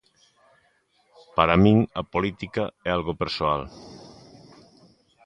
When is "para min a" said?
1.35-2.03